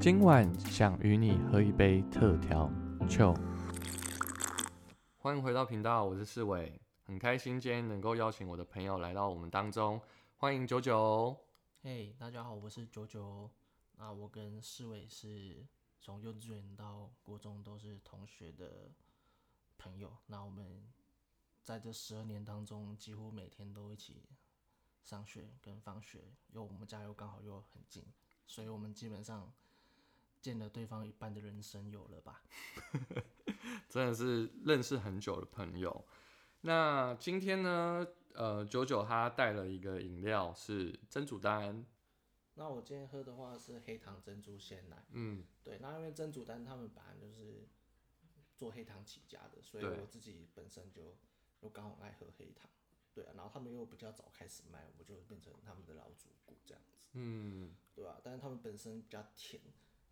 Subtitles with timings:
[0.00, 2.72] 今晚想与你喝一杯特调
[3.06, 3.34] 酒。
[5.18, 10.00] 欢迎回到频道，我是世伟，很开心今天能够邀请我的朋友来到我们当中，
[10.38, 11.36] 欢迎九九。
[11.82, 13.50] 嘿，大家好，我是九九。
[13.98, 15.66] 那我跟世伟是
[16.00, 18.90] 从幼稚园到国中都是同学的
[19.76, 20.16] 朋友。
[20.28, 20.82] 那我们
[21.62, 24.30] 在这十二年当中，几乎每天都一起
[25.04, 28.02] 上学跟放学，又我们家又刚好又很近，
[28.46, 29.52] 所以我们基本上
[30.40, 32.42] 见了对方一半的人生有了吧。
[33.88, 36.06] 真的是认识很久的朋友。
[36.62, 41.86] 那今天呢，呃，九九他带了一个饮料是珍珠丹。
[42.54, 45.06] 那我今天喝的话是黑糖珍珠鲜奶。
[45.12, 47.66] 嗯，对，那因为珍珠丹他们本来就是
[48.56, 51.16] 做黑糖起家的，所以我自己本身就
[51.60, 52.68] 又刚好爱喝黑糖。
[53.12, 56.98] 对啊，然后他们又比较早开始卖，我就变成他们的老主顾这样子。
[57.14, 59.60] 嗯，对啊，但是他们本身比较甜，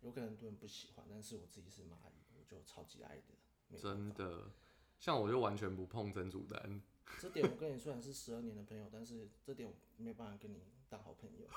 [0.01, 3.77] 有可能很多人不喜欢，但是我自己是蚂蚁，我就超级爱的。
[3.77, 4.51] 真的，
[4.97, 6.81] 像我就完全不碰珍珠丹。
[7.19, 11.47] 这点我跟你虽然是十二年的朋友，但是这点我没有办法跟你当好朋友。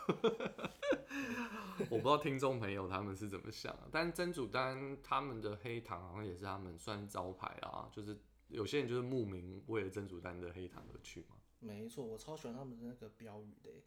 [1.90, 11.36] 我不知道听众朋友他们是怎么想的，但珍珠丹他们的黑糖好像也是他们算招牌啊，就是有些人就是慕名为了珍珠丹的黑糖而去嘛。
[11.58, 13.84] 没错，我超喜欢他们的那个标语的欸，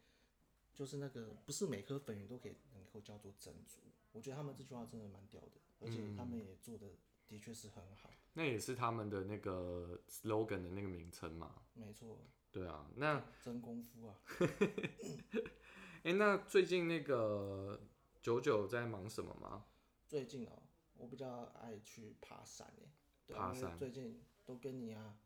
[0.73, 3.79] 就是那个不是每颗粉圆都可以能够叫做珍珠，
[4.15, 6.87] 我觉得他们这句话真的蛮屌的，而且他们也做的
[7.27, 8.09] 的确是很好。
[8.31, 11.63] 那也是他们的那个 slogan 的那个名称嘛。
[11.73, 12.17] 没错，
[12.49, 14.15] 对啊，那真功夫啊！
[16.03, 17.77] 哎、那最近那个
[18.21, 19.65] 九九在忙什么吗？
[20.07, 20.63] 最近哦，
[20.95, 22.89] 我比较爱去爬山诶，
[23.27, 25.17] 对啊，因为爬山最近都跟你啊，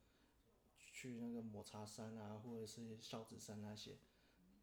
[0.78, 4.00] 去那个抹茶山啊，或者是孝子山那些，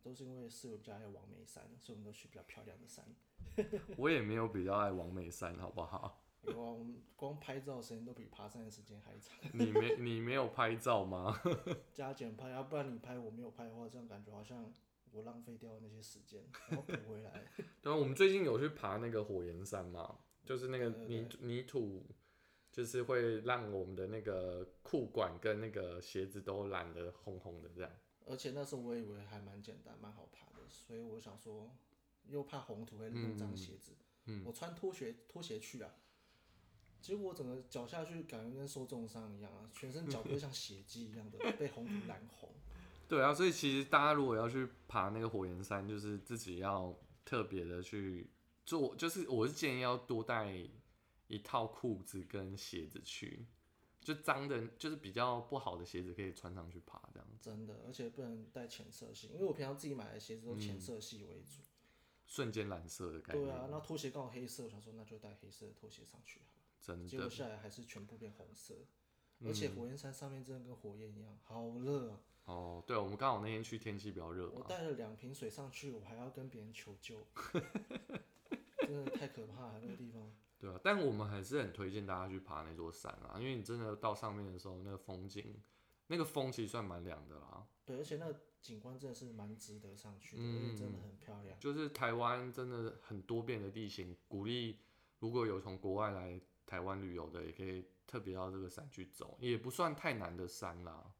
[0.06, 3.04] 都是因为室友比较爱王美山，所以我们都去比较漂亮的山。
[3.98, 6.22] 我也没有比较爱王美山，好不好？
[6.42, 9.34] 有啊，我们光拍照的时间都比爬山的时间还长。
[9.52, 11.36] 你没你没有拍照吗？
[11.92, 14.72] 加减拍啊，不然你拍我没有拍的话，这样感觉好像
[15.10, 17.44] 我浪费掉那些时间，然后补回来。
[17.82, 22.06] 对啊，我们最近有去爬那个火焰山嘛，就是那个泥泥土，
[22.70, 27.90] 就是会让我们的那个裤管跟那个鞋子都染得红红的这样。
[28.26, 31.74] 而且那时候我以为还蛮简单，蛮好爬的，所以我想说，
[32.26, 33.92] 又怕红土会弄脏鞋子，
[34.44, 35.94] 我穿拖鞋拖鞋去啊。
[37.00, 42.50] 结果我整个脚下去，感觉跟受重伤一样啊，全身脚都像血迹一样的 被红土染红。
[43.06, 46.92] 对啊，所以其实大家如果要去爬那个火焰山，就是自己要
[47.24, 48.28] 特别的去
[48.64, 50.52] 做，就是我是建议要多带
[51.28, 53.46] 一套裤子跟鞋子去，
[54.06, 61.58] 就脏的，就是比较不好的鞋子可以穿上去爬这样，真的，而且不能带浅色系，因为我平常自己买的鞋子都浅色系为主。
[62.24, 63.42] 瞬间染色的感觉。
[63.42, 66.62] 对啊，那拖鞋刚好黑色，我想说那就带黑色的拖鞋上去好了。
[66.80, 68.76] 真的，结果下来还是全部变红色，
[69.44, 72.20] 而且火焰山上面真的跟火焰一样，好热啊！
[72.44, 77.26] 哦，对，我们刚好那天去天气比较热，我带了两瓶水上去，我还要跟别人求救，
[78.86, 80.32] 真的太可怕了那个地方。
[80.58, 85.54] 对啊，但我们还是很推荐大家去爬那座山啊，因为你真的到上面的时候，那个风景，
[86.06, 87.66] 那个风其实算蛮凉的啦。
[87.84, 91.58] 对，而且那个景观真的是蛮值得上去的，嗯而且真的很漂亮。
[91.60, 94.78] 就是台湾真的很多变的地形，鼓励
[95.18, 101.12] 如果有从国外来台湾旅游的，也可以特别到这个山去走，也不算太难的山啦。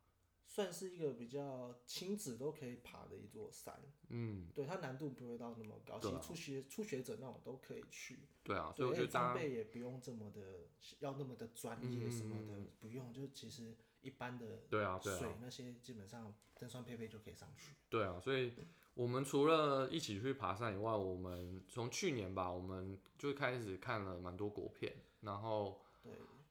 [0.56, 3.78] 算是一个比较亲子都可以爬的一座山，
[4.08, 8.20] 嗯，对它难度不会到那么高，其实初学初学者那种都可以去。
[8.42, 10.66] 对啊，所以我觉对得装备也不用这么的
[11.00, 17.74] 要那么的专业什么的，不用，就是其实一般的对啊，对水啊，那些基本上登山配备就可以上去。
[17.90, 18.54] 对啊，所以
[18.94, 24.90] 我们除了一起去爬山以外，我们从去年吧，我们就开始看了蛮多国片，
[25.20, 25.85] 然后对，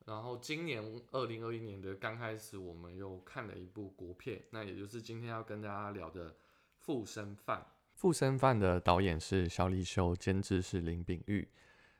[0.05, 6.29] 然后今年二零二一年的刚开始，我们又看了一部国片，那也就是今天要跟大家聊的
[6.78, 7.59] 《附身犯》。
[7.96, 11.47] 《附身犯》的导演是肖立修，监制是林炳玉。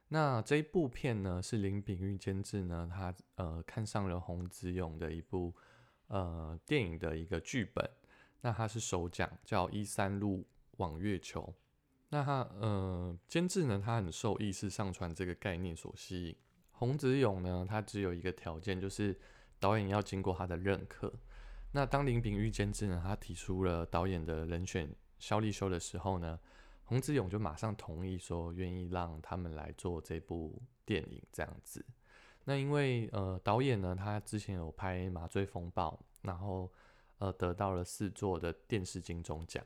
[0.10, 5.52] 那这一部片呢，是林炳玉监制呢，他呃看上了洪子勇的一部
[6.07, 7.90] 呃电影的一个剧本，
[8.42, 10.46] 那他是首奖，叫《一三路
[10.78, 11.42] 往月球》。
[12.10, 16.36] 那他呃监制呢，他很受意识上传这个概念所吸引。
[16.77, 19.18] 洪子勇呢，他只有一个条件，就是
[19.60, 21.12] 导演要经过他的认可。
[21.72, 24.89] 那当林炳玉监制呢，他提出了导演的人选
[25.19, 26.39] 肖立修的时候呢，
[26.83, 31.86] 洪子勇就马上同意说，愿意让他们来做这部电影这样子。
[32.44, 36.71] 那因为呃导演呢，他之前有拍《麻醉风暴》，然后
[37.18, 39.66] 呃得到了四座的电视金钟奖，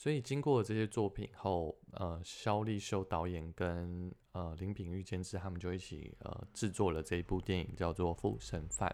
[0.00, 8.88] 所以经过这些作品后，呃，肖立修导演跟呃林炳玉监制，他们就一起呃制作了这一部电影，叫做《附身犯》。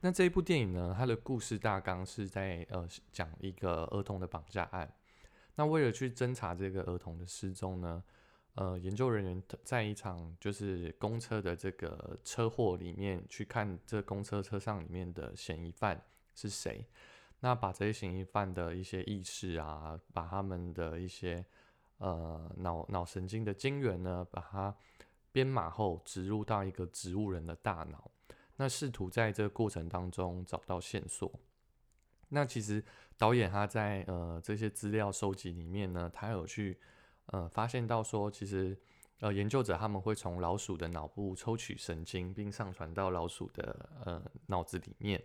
[0.00, 4.92] 那这一部电影呢，它的故事大纲是在呃讲一个儿童的绑架案。
[5.54, 8.02] 那为了去侦查这个儿童的失踪呢，
[8.56, 16.02] 呃，研究人员在一场就是公车的这个车祸里面去看这公车车上里面的嫌疑犯
[16.34, 16.84] 是谁。
[17.46, 21.46] 那把这些嫌疑犯的一些意识啊，把他们的一些
[21.98, 24.74] 呃脑脑神经的晶圆呢，把它
[25.30, 28.10] 编码后植入到一个植物人的大脑，
[28.56, 31.30] 那试图在这个过程当中找到线索。
[32.30, 32.84] 那其实
[33.16, 36.76] 导演他在呃这些资料收集里面呢，他有去
[37.26, 38.76] 呃发现到说，其实
[39.20, 45.22] 呃研究者他们会从老鼠的脑部抽取神经，并上传到老鼠的呃脑子里面。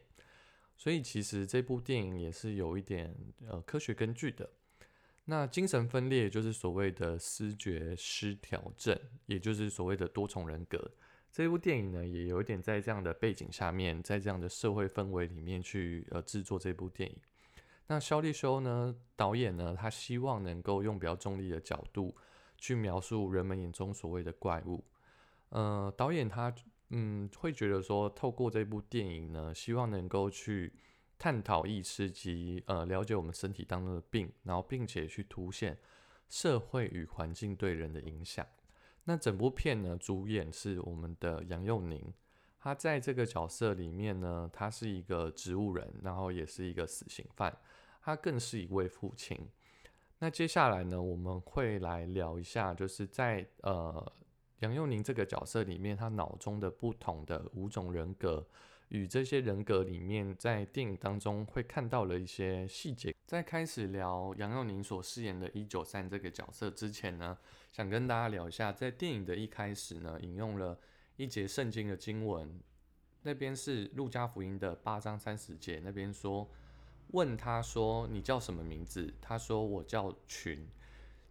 [0.82, 3.16] 所以其实这部电影也是有一点
[3.48, 4.50] 呃科学根据的。
[5.26, 10.90] 那精神分裂就是所谓的思觉失调症，也就是所谓的多重人格。
[11.32, 17.16] 这部电影呢，也有一点在这样的背景下面，在这样的社会氛围里面去呃制作这部电影。
[17.86, 22.16] 那肖立修呢，导演呢，他希望能够用比较中立的角度
[22.58, 24.84] 去描述人们眼中所谓的怪物。
[25.50, 26.52] 呃，导演他。
[26.94, 30.74] 嗯，会觉得说，透过这部电影呢，希望能够去
[31.18, 35.78] 探讨意识及呃了解我们身体当中的病，然后并且去凸显
[36.28, 38.46] 社会与环境对人的影响。
[39.06, 42.14] 那整部片呢，主演是我们的杨佑宁，
[42.60, 47.58] 他在这个角色里面呢，他是一个植物人，然后也是一个死刑犯，
[48.02, 49.40] 他更是一位父亲。
[50.20, 54.12] 那接下来呢，我们会来聊一下，就是在呃。
[54.62, 58.46] 杨佑宁这个角色里面，他脑中的不同的五种人格，
[58.90, 63.16] 与这些人格里面，在电影当中会看到了一些细节。
[63.26, 67.36] 在开始聊杨佑宁所饰演的一九三这个角色之前呢，
[67.72, 70.80] 想跟大家聊一下，在电影的一开始呢，引用了
[71.16, 72.62] 一节圣经的经文，
[73.24, 76.48] 那边是路加福音的八章三十节，那边说，
[77.08, 79.12] 问他说你叫什么名字？
[79.20, 80.68] 他说我叫群，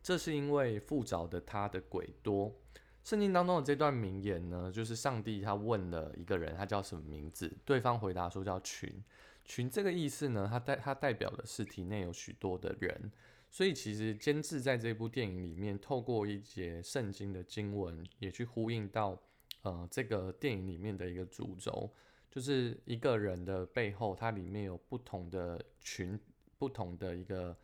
[0.02, 2.52] 这是因为附着的他的鬼多。
[3.02, 7.50] 圣经当中的这段名言呢，就是上帝他问了一个人，他叫什么名字？
[7.64, 9.02] 对方回答说叫群。
[9.42, 13.10] 群这个意思呢，它代它代表的是体内有许多的人。
[13.48, 19.18] 所以其实监制在这部电影里面，透过一节圣经的经文，也去呼应到
[19.62, 21.90] 呃这个电影里面的一个主轴，
[22.30, 26.20] 就是一个人的背后，它里面有不同的群，
[26.58, 27.56] 不同的一个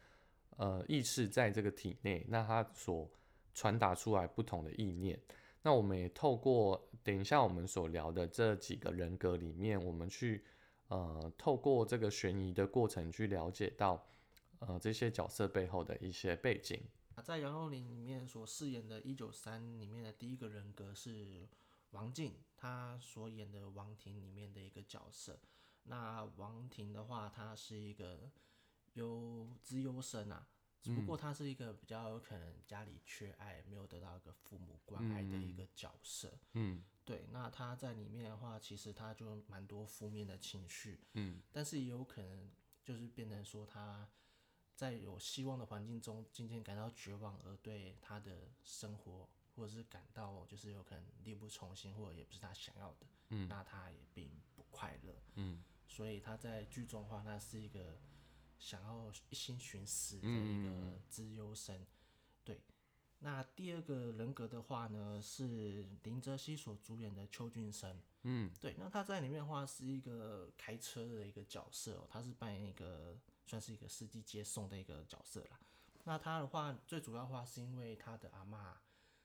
[0.57, 3.09] 呃意识在这个体内，那他所。
[3.57, 5.19] 传达出来不同的意念，
[5.63, 10.45] 那我们也透过等一下我们所聊的这几个人格里面，我们去
[10.89, 14.07] 呃透过这个悬疑的过程去了解到
[14.59, 16.79] 呃这些角色背后的一些背景。
[17.25, 21.49] 在杨佑宁里面所饰演的《一九三》里面的第一个人格是
[21.93, 25.41] 王静，他所演的王婷里面的一个角色。
[25.85, 28.31] 那王婷的话，她是一个
[28.93, 30.47] 优资优生啊。
[30.87, 36.33] 只不过他是一个比较有可能家里缺爱，没有得到一个父母关爱的一个角色。
[36.53, 37.27] 嗯，对。
[37.33, 41.01] 那他在里面的话，其实他就蛮多负面的情绪。
[41.15, 42.53] 嗯，但是也有可能
[42.85, 44.09] 就是变成说他
[44.77, 53.07] 在有希望的环境中渐渐感到绝望，而对他的生活或者是感到就是有可能力不从心，或者也不是他想要的。
[53.31, 55.13] 嗯，那他也并不快乐。
[55.35, 57.99] 嗯，所以他在剧中的话，他是一个。
[58.59, 61.87] 想要一心寻死的一个资优生，
[62.45, 62.61] 对。
[63.19, 68.75] 那第二个人格的话呢，是林哲熙所主演的邱俊生，嗯，对。
[68.79, 75.61] 那他在里面的话是一个开车的一个角色，他是扮演一个算是一个司机接送的一个角色啦。
[76.05, 78.81] 那他的话最主要话是因为他的阿妈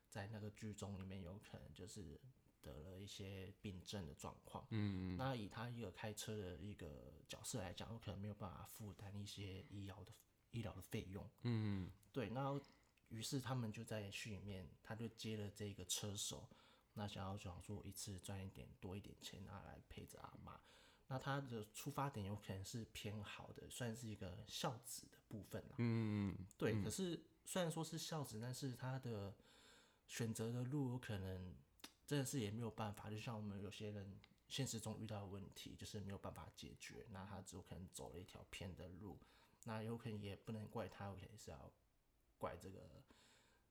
[0.10, 2.20] 在那个剧中里面有可能就是。
[2.62, 10.12] 得了一些病症的状况，嗯，那以他一个开车的一个角色来讲，我可能没有办法负担一些医疗的
[10.52, 12.60] 医疗的费用，嗯，对，那
[13.10, 16.48] 于是他们就在剧里面，他就接了这个车手，
[16.94, 20.60] 那想要想说一次赚一点多一点钱拿来陪着阿妈，
[21.08, 29.34] 那他的出发点有可能是偏好的，算是一个孝子的部分嗯，对，可是虽然说是孝子，但是他的
[30.08, 31.56] 选择的路有可能。
[32.06, 39.18] 真的是也没有办法，就像我们有些人现实中遇到的问题，就是没有办法解决，那他只有可能走了一条偏的路，
[39.64, 41.72] 那有可能也不能怪他，有可能是要
[42.38, 42.82] 怪这个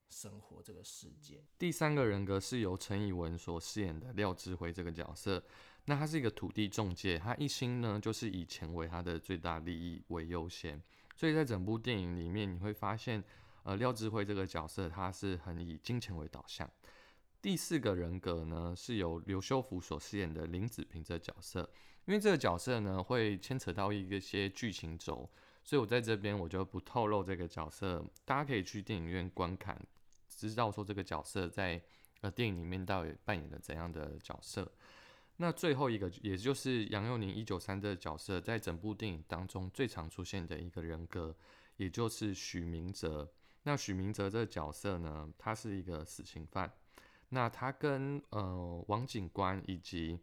[0.08, 1.44] 生活这个世界。
[1.58, 5.44] 第三个人格是由陈以文所饰演的廖智辉这个角色，
[5.84, 10.82] 那他是一个土地中介，他一心呢就是以钱为他的最大利益为优先，
[11.14, 13.22] 所以在整部电影里面，你会发现，
[13.64, 16.70] 呃，廖智慧这个角色他是很以金钱为导向。
[17.42, 21.60] 第四个人格呢，是由刘修福所饰演的林子平这个角色，
[22.04, 25.28] 因为这个角色呢会牵扯到一个些剧情轴，
[25.64, 29.80] 所以我在这边我就不透露这个角色，大家可以去电影院观看，
[30.28, 31.82] 知道说这个角色在
[32.20, 34.70] 呃电影里面到底扮演了怎样的角色。
[35.38, 41.34] 那最后一个，也就是杨佑宁一九三的角色，在整部电影当中最常出现的一个人格，
[41.78, 43.32] 也就是许明哲。
[43.62, 46.70] 那许明哲这个角色呢，他是一个死刑犯。
[47.30, 50.20] 那他跟呃王警官以及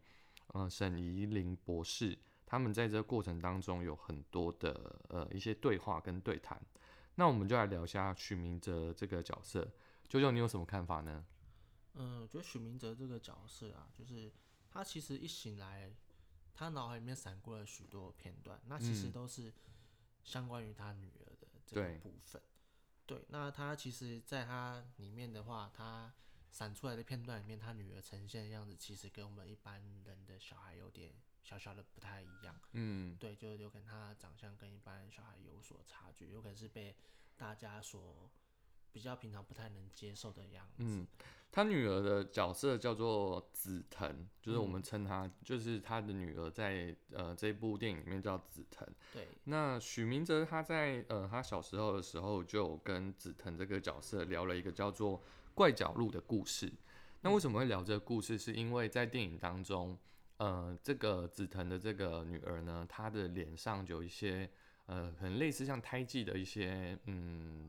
[0.53, 6.61] 呃沈怡玲博士，他们在这个过程当中有很多的呃一些对话跟对谈。
[7.15, 9.67] 那我们就来聊一下许明哲这个角色，
[10.07, 11.25] 究竟你有什么看法呢？
[11.95, 14.31] 嗯，我觉得许明哲这个角色啊，就是。
[14.69, 15.91] 他其实一醒来，
[16.53, 19.51] 他脑海里面闪过了许多片段，那其实都是
[20.23, 22.39] 相关于他女儿的这个部分。
[23.07, 26.13] 对，那他其实在他里面的话，他
[26.51, 31.13] 闪出来的片段里面，他女儿呈现的样子，其实跟我们一般人的小孩有点
[31.43, 32.55] 小小的不太一样。
[32.73, 36.95] 嗯，对，就有可能他长相跟一般小孩有所差距，有可能是被
[37.35, 38.29] 大家所。
[38.93, 40.83] 比较平常不太能接受的样子。
[40.83, 41.05] 嗯，
[41.51, 48.87] 他女儿的角色叫做紫藤，就是我们称她，就是他的女儿在呃这部电影里面叫紫藤。
[49.13, 49.27] 对。
[49.43, 55.21] 那许明哲他在呃他小时候的时候就跟紫藤这个角色聊了一个叫做
[55.57, 56.71] 怪角鹿的故事。
[57.21, 58.37] 那为什么会聊这个故事？
[58.37, 59.97] 是因为在电影当中，
[60.37, 64.47] 呃，这个紫藤的这个女儿呢，她的脸上有一些
[64.85, 67.67] 呃很类似像胎记的一些嗯。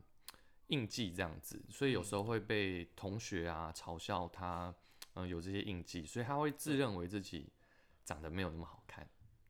[0.71, 4.75] 印记这样子，所以有时候会被同学啊嘲笑她，
[5.15, 7.51] 嗯，有这些印记，所以她会自认为自己
[8.05, 9.09] 长得没有那么好看。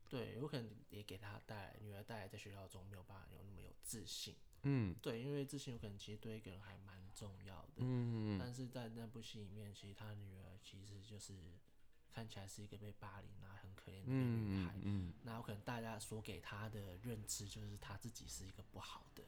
[0.08, 4.36] 对，有可能也给她带来女儿带来在学校中没有办法有那么有自信。
[4.62, 8.38] 嗯，对，因为自信有可能其实对一个人还蛮重要的。
[8.38, 11.34] 但是在那部戏里面，其实他女儿其实就是
[12.08, 14.74] 看起来是一个被霸凌啊很可怜的女孩。
[14.76, 15.12] 嗯嗯。
[15.22, 19.24] 那有可能大家所给他的认知就是他自己是一个不好的。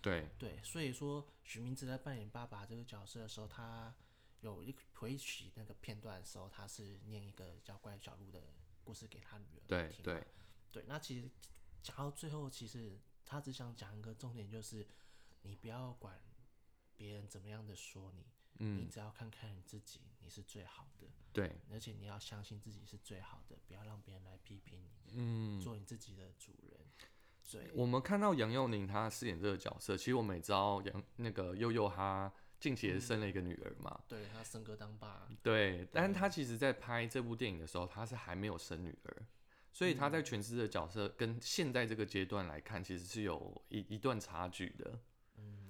[0.00, 3.94] 对对，所以说许明哲在扮演爸爸这个角色的时候，他
[4.40, 8.42] 有一回起那个片段的时候，他是念一个叫《怪小鹿》的
[8.82, 10.02] 故事给他女儿听。
[10.02, 10.26] 对对
[10.72, 11.30] 对，那其实
[11.82, 14.84] 讲到最后，其实他只想讲一个重点，就是
[15.42, 16.20] 你不要管
[17.02, 18.24] 别人怎么样的说你，
[18.60, 21.08] 嗯，你只要看看你自己，你是最好的。
[21.32, 26.78] 对，而且你要相信自己是最好的，不要让别人来批评你，嗯，做你自己的主人。
[27.74, 39.26] 我们看到杨佑宁他饰演这个角色，其实我们也知道杨那个佑佑他近期也生了一个女儿嘛，对他生哥当爸，对，但是他其实在拍这部电影的时候，他是还没有生女儿，
[39.72, 45.00] 所以他在诠释的角色跟现在这个阶段来看，其实是有一一段差距的。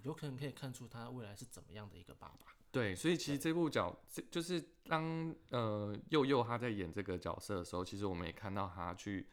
[0.03, 2.55] 嗯，有可能可以看出他未来是怎么样的一个爸爸。
[2.71, 9.29] 对，所以其实这部角，这就是当呃佑佑他在演这个角色的时候，其实我们也看到他去。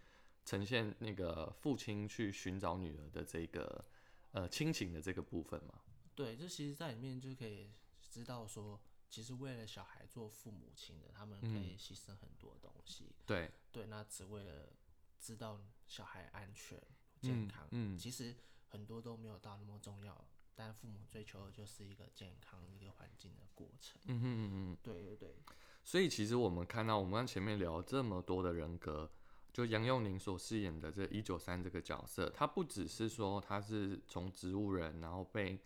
[0.45, 3.85] 呈现那个父亲去寻找女儿的这个
[4.31, 5.75] 呃亲情的这个部分嘛？
[6.15, 7.69] 对，这其实在里面就可以
[8.09, 13.11] 知道说，其实为了小孩做父母亲的，他们可以牺牲很多东西。
[13.27, 14.73] 对对，那只为了
[15.19, 16.81] 知道小孩安全
[17.21, 17.67] 健康。
[17.69, 18.35] 嗯，其实
[18.65, 23.99] 很多都没有到那么重要，但父母追求的就是一个健康一个环境的过程。
[24.05, 25.35] 嗯哼嗯嗯，对对对。
[25.83, 29.09] 所以其实我们看到，我们刚前面聊这么多的人格。
[29.51, 35.59] 就杨佑宁所饰演的这一九三这个角色，他不只是说他是从植物人，然后被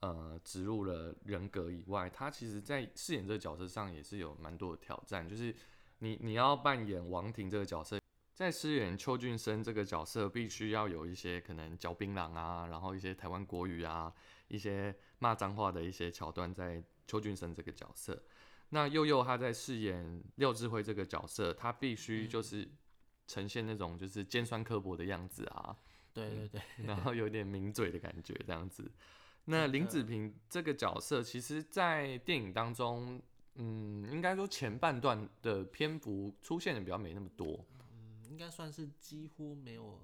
[0.00, 5.28] 呃植入了人格以外，他其实在饰演这个角色上也是有蛮多的挑战。
[5.28, 5.54] 就是
[5.98, 8.00] 你你要扮演王婷这个角色，
[8.36, 14.12] 在饰演邱俊生这个角色，必须要有一些可能嚼槟榔啊，然后一些台湾国语啊，
[14.46, 18.22] 一些骂脏话的一些桥段在邱俊生这个角色。
[18.68, 22.68] 那佑佑他在饰演廖智慧这个角色，他必须就是。
[23.28, 25.76] 呈现那种就是尖酸刻薄的样子啊，
[26.14, 28.88] 对对对，然后有点抿嘴的感觉这样子。
[29.46, 33.20] 那林子平这个角色，其实，在电影当中，
[33.56, 37.75] 嗯，应该说前半段的篇幅出现的比较没那么多，嗯，
[38.28, 40.00] 应该算是几乎没有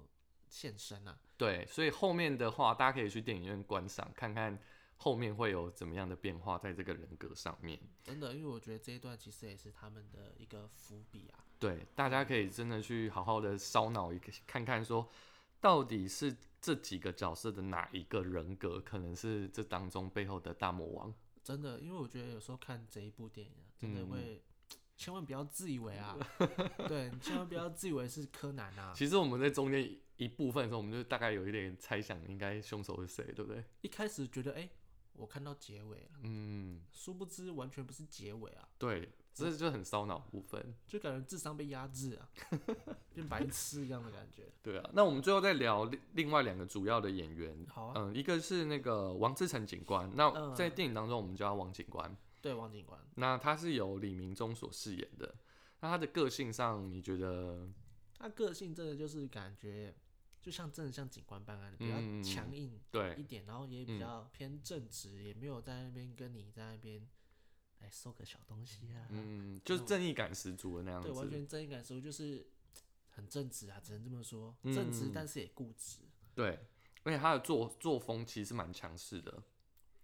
[0.49, 1.17] 现身啊。
[1.37, 4.57] 对，所以后面的话，大家可以去电影院观赏，看看
[4.97, 7.79] 后面会有怎么样的变化在这个人格上面。
[8.03, 11.43] 真的，因为我觉得这一段其实也是他们的一个伏笔啊。
[11.59, 15.09] 对，大家可以真的去好好的烧脑一个，看看说，
[15.59, 21.13] 到底是这几个角色的哪一个人格，可能是这当中背后的大魔王。
[21.43, 24.41] 真的，因为我觉得有时候看这一部电影，真的会
[25.03, 26.17] 千万不要自以为啊，
[26.87, 28.93] 对，千万不要自以为是柯南啊。
[28.95, 33.61] 其实我们在中间一部分的时候，我们就大概有一点猜想，应该凶手是谁，对不对？
[33.81, 34.69] 一开始觉得哎、
[35.13, 40.73] 我看到结尾了，嗯，殊不知完全不是结尾啊，对，这就很烧脑部分。
[40.87, 42.29] 就感觉智商被压制啊，
[43.13, 44.43] 变白痴一样的感觉。
[44.61, 55.33] 对啊，那我们最后再聊另另外两个主要的演员，好啊，嗯、一个是那个王志成警官，那嗯在电影当中我们叫他王警官，对，王警官，那他是由李明忠所饰演的。
[55.79, 57.69] 那他的个性上，你觉得？
[58.17, 59.95] 他个性真的就是感觉
[60.41, 67.07] 就像真的像警官办案，比较嗯强硬对一，点，然后也比嗯较偏正直，也没有在那边跟你在那边
[67.79, 71.29] 来收个小东西啊，嗯，就是正义感十足的那样子对，完。
[71.29, 72.45] 全正义感十足，就是
[73.09, 75.99] 很正直啊，只能这么说，嗯正直但是也固执。
[76.35, 76.59] 对，
[77.03, 79.41] 而且他的作作风其实蛮强势的。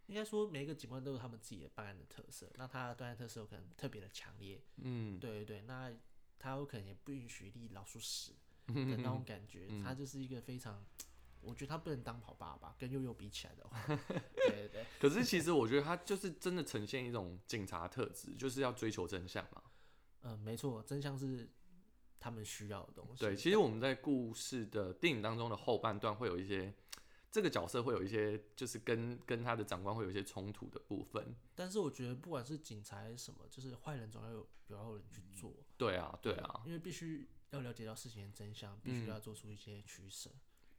[0.10, 5.94] 应该说每一个警官都有他们自己的办案的特色，那他的办案特色有可能特别的强烈，嗯，对对对，那
[6.40, 8.32] 他有可能也不允许立老鼠屎
[8.66, 10.84] 的那种感觉，嗯他就是一个非常，
[11.42, 13.86] 我觉得他不能当好爸爸，跟悠悠比起来的话，
[14.36, 19.62] 对对对，可是 其实我觉得他就是真的呈现一种警察特质，就是要追求真相嘛。
[20.24, 21.48] 嗯，没错，真相是
[22.20, 23.20] 他们需要的东西。
[23.20, 26.74] 对，其实我们在故事的电影当中的后半段会有一些，
[27.32, 31.36] 这个角色会有一些，就是跟跟他的长官会有一些冲突的部分。
[31.56, 40.30] 但是我觉得不管是警察还是什么，就是坏人总要有有要有人去做，对啊，对啊，因为必须要了解到事情的真相，必须嗯要做出一些取舍。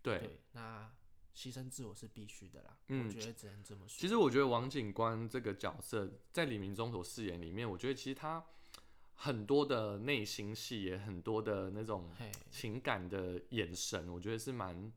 [0.02, 0.18] 对。
[0.18, 0.92] 对，那
[1.32, 4.00] 牺牲自我是必须的啦，嗯我觉得只能这么说。
[4.00, 8.44] 其实我觉得王警官这个角色在李明忠所饰演里面，我觉得其实他
[9.14, 12.10] 很多的内心戏，也很多的那种，
[12.50, 14.92] 情感的眼神，我觉得是蛮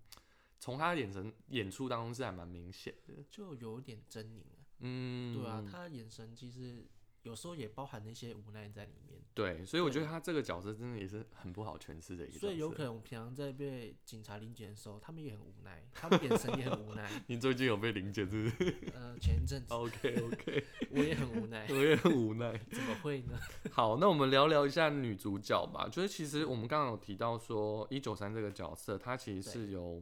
[0.64, 3.14] 从他的眼神演出当中是还蛮明显的。
[3.30, 4.64] 就有点狰狞啊。
[4.80, 6.86] 嗯，对啊，他的眼神其实
[7.24, 12.40] 有时候也包含了一些无奈在里面，对，所以我觉得他这个角色真的也是很不好诠释的一个。
[12.40, 17.12] 所以有可能我平常在被警察临检的时候，他们也很无奈，他们眼神也很无奈。
[17.28, 22.58] 你最近有被临检是不是呃，前一阵子？OK OK， 我也很无奈，我也很无奈。
[22.72, 23.38] 怎么会呢？
[23.70, 25.90] 好，那我们聊聊一下女主角吧。
[25.90, 30.02] 就是其实我们刚刚有提到说，一九三这个角色，她其实是由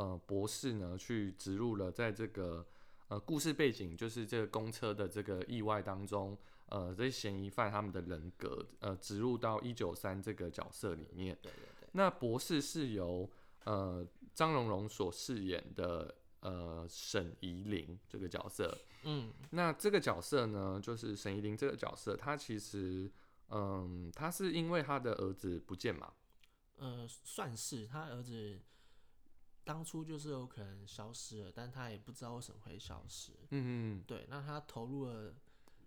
[0.00, 2.66] 呃博士呢去植入了在这个
[3.08, 6.36] 呃故事背景，就是这个公车的这个意外当中，
[6.66, 11.36] 呃这些嫌疑犯他们的人格呃植入到一九三这个角色里面。
[11.42, 13.28] 对对对，那博士是由
[13.64, 18.74] 呃张荣荣所饰演的呃沈怡玲这个角色。
[19.02, 23.10] 嗯，那这个角色呢，就是沈怡玲这个角色，她其实
[23.48, 26.12] 嗯，她是因为她的儿子不见嘛，
[26.76, 28.58] 呃，算是他儿子
[29.70, 33.30] 当初就是有可能消失了，但他也不知道为什么会消失。
[33.50, 35.32] 嗯对，那他投入了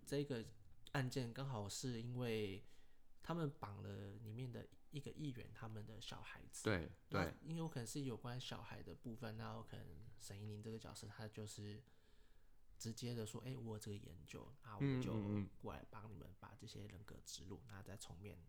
[0.05, 0.45] 这个
[0.93, 2.63] 案件，刚好是因为
[3.21, 6.63] 他们绑了里面的一个议员他们的小孩子。
[6.63, 9.85] 对对，因为有可能是有关小孩的部分，那有可能
[10.17, 11.83] 沈依林这个角色，他就是
[12.77, 18.39] 直接的说，哎、我有这个研究，那我就嗯嗯嗯过来帮你们把这些人格植入，那再重面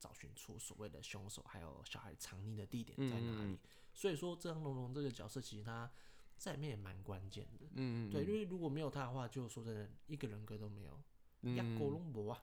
[0.00, 3.58] 找寻出所谓的凶手，还有小孩藏匿的地点在哪里。
[3.92, 5.88] 所以说，张龙龙这个角色其实他
[6.36, 7.66] 在里面也蛮关键的。
[7.74, 10.98] 嗯对，因为如果没有他的话，就说真的，一个人格都没有。
[11.42, 12.42] 嗯亚狗龙博啊，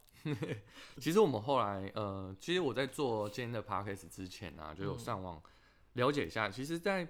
[1.01, 5.41] 其实我们后来呃，其实我在做今天的 podcast 之前啊，就有嗯上网
[5.93, 7.07] 了解一下，其实在，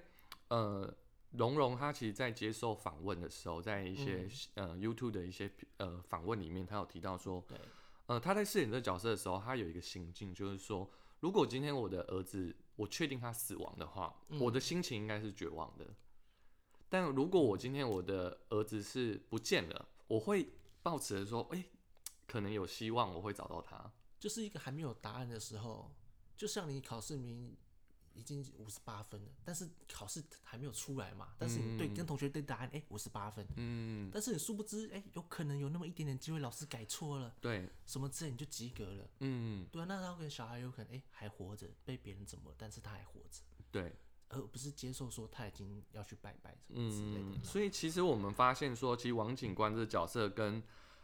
[0.47, 0.95] 呃。
[1.31, 7.59] 龙龙他其实，在接受访问的时候，在一些、呃 YouTube 的一些呃访问里面，他有提到说，对，
[8.07, 10.89] 呃，他在饰演这个角色的时候，他有一个心境，就是说，
[11.19, 15.85] 如果今天我的儿子，我确定他死亡的话，嗯我的心情应该是绝望的。
[16.89, 20.49] 但如果我今天我的儿子是不见了，我会
[20.81, 21.65] 抱持着说，哎、
[22.25, 23.91] 可能有希望，我会找到他。
[24.19, 25.91] 就是一个还没有答案的时候，
[26.37, 27.57] 就像你考试明明
[28.17, 39.07] 已经五十八分了，但是考试还没有出来嘛，但是你对、跟同学对答案，哎、五十八分，嗯，但是你殊不知，哎、有可能有那么一点点机会，老师改错了，对，什么之类你就及格了。
[39.19, 43.95] 嗯，对啊，那他跟小孩有可能，哎、还活着，被别人怎么了，但是他还活着，对，
[44.29, 47.37] 而不是接受说他已经要去拜拜什么之类的。
[47.37, 50.61] 嗯，所以其实我们发现说，其实王警官这个角色跟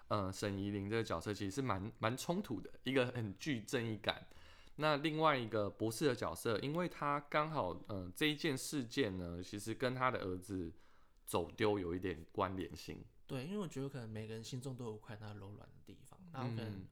[0.08, 4.28] 呃沈怡玲这个角色其实是蛮蛮冲突的，一个很具正义感。
[4.76, 10.74] 那另外一个博士的角色，因为他刚好嗯、呃、这一件事件呢，其实跟他的儿子
[11.26, 13.04] 走丢有一点关联性。
[13.28, 16.88] 对，因为我觉得可能每个人心中都有块他柔软的地方，然后可能、嗯。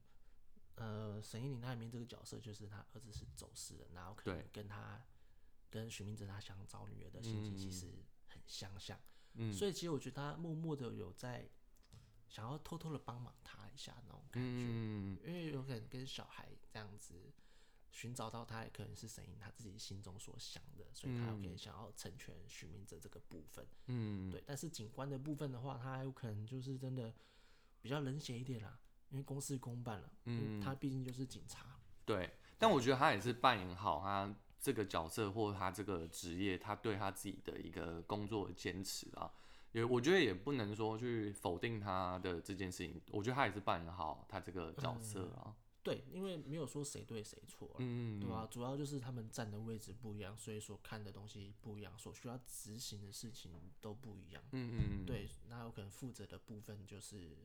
[0.75, 4.99] 呃沈依林他里面这个角色就是他儿子是走失的，然后可能跟他
[5.69, 7.71] 跟徐明哲他想找女儿的心情其嗯。
[7.71, 7.87] 实
[8.27, 8.97] 很相像，
[9.33, 9.53] 嗯。
[9.53, 11.47] 所以其实我觉得他默默的有在
[12.29, 17.31] 想要偷偷的帮忙他一下那种感觉，嗯，因为有可能跟小孩这样子
[17.91, 23.67] 寻找到他也可能是神明他自己心中所想的，所以他有可能想要成全寻觅者这个部分。
[23.87, 27.13] 嗯，对，但是警官的部分的话，他还有可能就是真的
[27.81, 31.79] 比较冷血一点啦，因为公事公办了，嗯，他毕竟就是警察。
[32.05, 39.31] 对，但我觉得他也是扮演好他这个角色或他这个职业，他对他自己的一个工作的坚持啊。
[39.73, 45.55] 也我觉得也不能说去否定他的这件事情，我觉得他也是扮演好他这个角色啊。
[45.83, 48.47] 对，因为没有说谁对谁错，嗯，对吧？
[48.51, 54.43] 主要就是他们站的位置不一样，所以所看的东西不一样，所需要执行的事情都不一样。
[54.51, 57.35] 嗯嗯对，那有可能负责的部分就是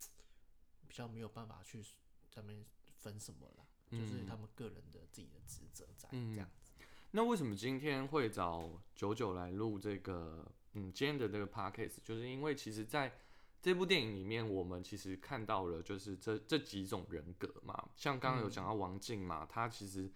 [0.88, 1.84] 比较没有办法去
[2.30, 2.64] 他们
[2.96, 6.72] 分什么了，就是他们个人的自己的职责在这样子。
[7.10, 10.50] 那为什么今天会找九九来录这个？
[10.76, 13.16] 嗯，今天的这个 podcast 就是因为其实在
[13.64, 17.88] 这部电影里面，我们其实看到了就是这这几种人格嘛。
[17.96, 20.12] 像刚刚有讲到王静嘛，他其实，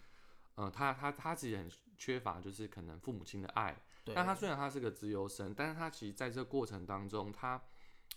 [0.54, 3.74] 呃，他他他其实很缺乏就是可能父母亲的爱。
[4.14, 7.58] 但他虽然他是个自由生，但是他其实在这个过程当中，他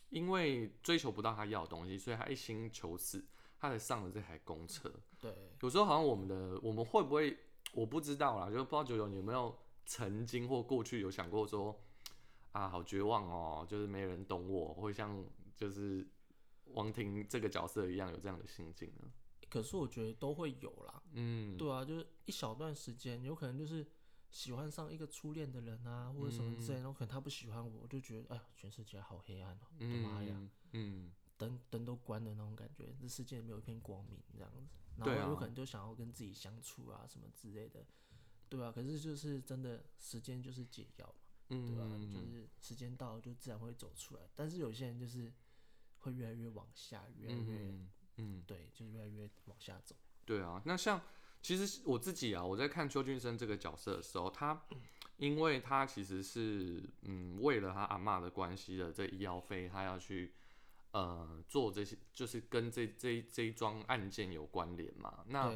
[0.09, 3.25] 因为追求不到他要的东西，所以他一心求死，
[3.57, 4.91] 他才上了这台公车。
[5.17, 7.37] 对，有时候好像我们的我们会不会
[7.71, 11.81] 我不知道啦，就不知道九九你有没有曾经或过去有想过说。
[12.51, 16.07] 啊，好绝望哦，就是没人懂我，会像就是
[16.65, 19.11] 王婷这个角色一样有这样的心境呢。
[19.49, 23.85] 可是我觉得都会有啦，嗯，对啊，就是一小段时间，有可能就是
[24.29, 34.63] 喜欢上一个初恋的人啊，或者什么之类，然后可能他不喜欢我，我就觉得哎呀，全世界好黑暗哦，我的妈呀，嗯，灯灯都关的那种感觉，这世界没有一片光明这样子，
[34.97, 37.85] 然后有可能就想要跟自己相处啊什么之类的，
[38.47, 41.13] 对啊，可是就是真的时间就是解药。
[41.51, 41.83] 对吧？
[42.09, 44.21] 就是时间到了，就自然会走出来。
[44.33, 45.29] 但是有些人就是
[45.97, 47.73] 会越来越往下，越来越，
[48.15, 49.93] 嗯，对，就是越来越往下走。
[50.25, 51.01] 对啊，那像
[51.41, 54.65] 其实我自己啊，我在看邱俊生这个角色的时候，他
[55.17, 60.33] 因为他其实是嗯，为了他阿妈的关系的这医药费，他要去
[60.91, 65.25] 呃做这些，就是跟这这这一桩案件有关联嘛。
[65.27, 65.53] 那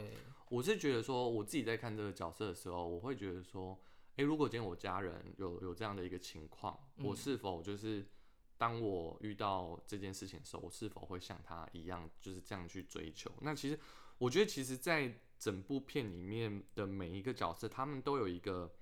[0.50, 3.80] 我是觉得说，我自己在看这个角色的时候，我会觉得说。
[4.16, 8.06] 诶，如果今天我家人有有这样的一个情况，我是否就是
[8.58, 13.32] 当我遇到这件事情的时候，我是否会像他一样就是这样去追求？
[13.42, 13.78] 那其实
[14.18, 18.74] 我觉得，其实，在整部片里面的每一个角色，他们都有一个，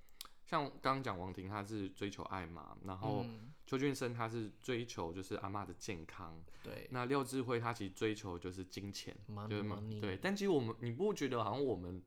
[0.44, 3.26] 像刚刚讲王婷，他是追求爱嘛，然后
[3.66, 9.16] 邱俊生他是追求就是阿妈的健康，对，那廖智慧他其实追求就是金钱，
[9.48, 9.64] 就是
[10.00, 12.00] 对，但其实我们你不觉得好像我们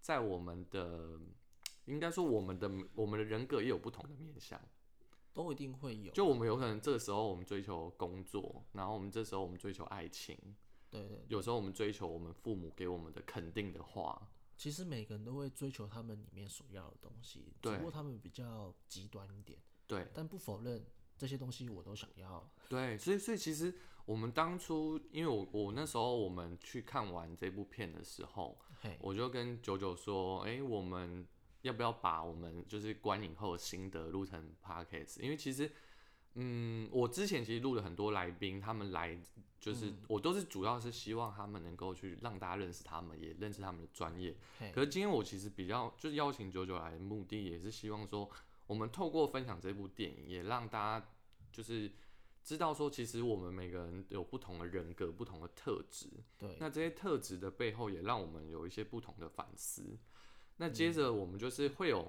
[0.00, 1.20] 在我们的
[1.86, 4.60] 应该说，我们的我们的人格也有不同的面相，
[5.34, 6.12] 都一定会有。
[6.12, 10.36] 就我们有可能这个时候我们追求工作，然后我们这时候我们追求爱情，
[10.90, 11.24] 对对。
[11.28, 14.30] 有时候我们追求我们父母给我们的肯定的话。
[14.56, 19.58] 其实每个人都会追求他们里面所要的东西，只不过他们比较极端一点。
[19.86, 20.06] 对。
[20.14, 20.86] 但不否认
[21.18, 22.50] 这些东西我都想要。
[22.68, 23.74] 对，所以所以其实
[24.06, 28.58] 我们当初，因为我我那时候我们去看完这部片的时候，
[29.00, 31.26] 我就跟九九说，哎，我们。
[31.64, 35.18] 要不要把我们就是观影后心得录成 podcast？
[35.22, 35.72] 因为其实，
[36.34, 39.18] 嗯，我之前其实录了很多来宾，他们来
[39.58, 44.36] 就是我都是主要是希望他们能够去让大家认识他们，也认识他们的专业。
[44.74, 48.28] 可是今天我其实比较就是邀请九九来的目的，也是希望说，
[48.66, 51.08] 我们透过分享这部电影，也让大家
[51.50, 51.90] 就是
[52.42, 56.10] 知道说，其实我们每个人有不同的人格、不同的特质。
[56.36, 56.58] 对。
[56.60, 59.96] 那这些特质的背后，也让我们有一些不同的反思。
[60.56, 62.08] 那接着我们就是会有，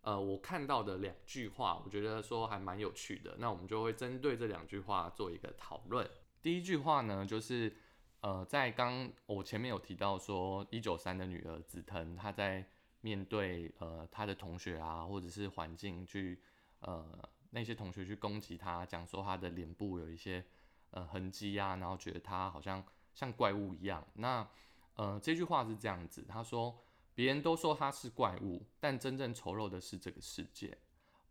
[0.00, 3.36] 呃，我看到的两句话，我觉得说还蛮有趣的。
[3.38, 6.08] 那我们就会针对这两句话做一个讨论。
[6.42, 7.72] 第一句话呢，就是
[8.22, 12.68] 呃，在刚我前面有提到说，一九三的女儿紫藤，她在
[13.02, 16.40] 面对呃她的同学啊，或者是环境去
[16.80, 17.06] 呃
[17.50, 20.44] 那些同学去攻击她，讲说她的脸部有一些
[20.90, 24.04] 呃痕迹啊，然后觉得她好像像怪物一样。
[24.14, 24.44] 那
[24.96, 26.76] 呃这句话是这样子，他说。
[27.16, 30.76] 别人都说他是怪物，但真正丑陋的是这个世界。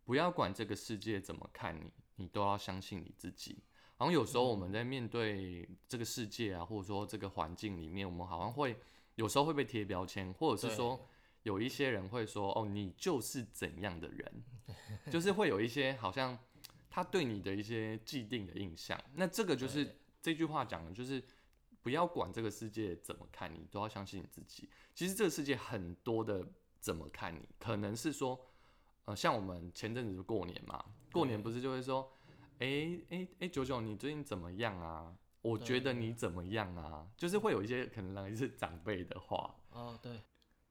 [0.04, 3.62] 不要管这个世界怎么看你，你都要相信你自己。
[3.94, 8.76] 好像有时候我们在面对这个世界啊，或者说这个环境里面，我们好像会
[9.14, 11.08] 有时候会被贴标签，或者是说
[11.44, 14.44] 有一些人会说：“哦，你就是怎样的人。
[15.08, 16.36] ”就是会有一些好像
[16.90, 19.00] 他对你的一些既定的印象。
[19.14, 21.22] 那这个就是这句话讲的，就是。
[21.86, 24.68] 不要管这个世界怎么看你，都要相信你自己。
[24.92, 26.44] 其实这个世界很多的
[26.80, 28.44] 怎么看你，可能是说，
[29.04, 32.12] 呃，像我们前阵子过年嘛，过年不是就会说，
[32.58, 35.16] 哎哎哎，九九你最近怎么样啊？
[35.42, 37.08] 我觉得你怎么样啊？
[37.16, 39.54] 就是会有一些可能来自长辈的话。
[39.70, 40.20] 哦，对。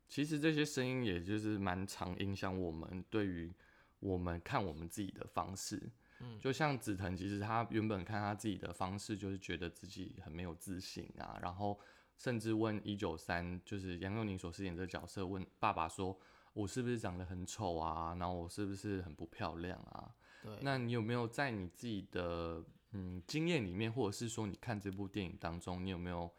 [0.10, 3.54] 其实这些声音也就是蛮常影响我们对于
[4.00, 5.82] 我们看我们自己的方式。
[6.20, 11.80] 嗯，就像紫藤，其实他原本看他自己的方式，就是觉得自己很没有自信啊，然后
[12.18, 16.18] 甚至问一九三，就是杨佑宁所饰演这个角色，问爸爸说
[16.54, 18.16] ：“我是不是长得很丑啊？
[18.20, 26.32] 然后我是不是很不漂亮啊？”对，那你有没有在你自己的嗯经验里面，或者是说你看这部电影当中，你有没有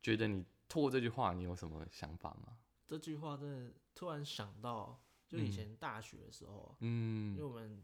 [0.00, 2.58] 觉得你透过这句话，你有什么想法吗？
[2.86, 7.82] 这句话真的突然想到，就以前大学的时候，嗯因为嗯，我们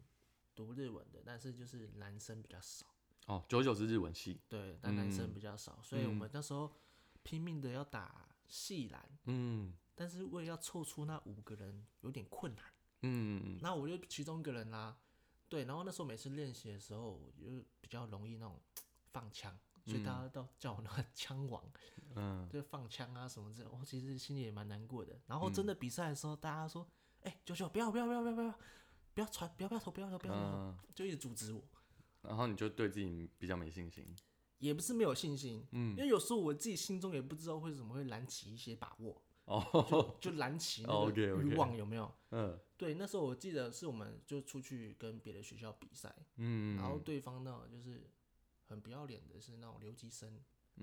[0.54, 2.86] 读日文的，但是就是男生比较少，
[3.26, 6.72] 哦，九九是日文系，对，但男生嗯比较少，所以我们那时候
[7.22, 9.74] 拼命的要打系篮，嗯。
[9.96, 12.64] 但是为了要凑出那五个人有点困难，
[13.02, 13.58] 嗯。
[13.62, 14.96] 那我就其中一个人啦、
[15.48, 18.60] 对，然后那时候每次练习的时候，我就比较容易那种
[19.12, 21.62] 放枪，所以大家都叫我那个枪王，
[22.16, 22.48] 嗯。
[22.48, 25.16] 就放枪啊什么之类的，我其实心里也蛮难过的。
[25.28, 26.84] 然后真的比赛的时候，大家说
[27.22, 28.54] ：“哎、九九不要不要不要不要不要
[29.14, 31.62] 不要传，不要不要投，不要投不要投，嗯，就一直阻止我。
[32.22, 34.04] 然后你就对自己比较没信心，
[34.58, 35.90] 也不是没有信心，嗯。
[35.96, 41.48] 因为有时候我自己心中也不知道为什么会燃起一些把握，哦，就燃起那哦个，OK，OK。
[41.48, 42.12] 欲望有没有？
[42.30, 42.58] 嗯。
[42.76, 48.10] 对，那时候我记得是我们就出去跟别的学校比赛，嗯，然后对方呢就是
[48.64, 50.42] 很不要脸的是那种留级生，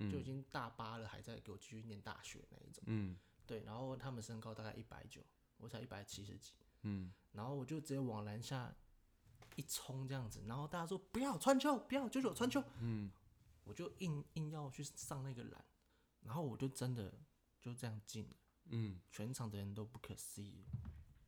[0.09, 2.83] 就已经大八了还在给我继续念大学那一种。
[2.87, 3.17] 嗯。
[3.45, 5.21] 对，然后他们身高大概一百九，
[5.57, 7.11] 我才一百七十几，嗯。
[7.31, 8.75] 然后我就直接往篮下
[9.55, 13.11] 一冲这样子，然后大家说不要传球，不要九九传球，嗯。
[13.63, 15.65] 我就硬硬要去上那个篮，
[16.21, 17.13] 然后我就真的
[17.61, 18.99] 就这样进了，嗯。
[19.11, 20.65] 全场的人都不可思议，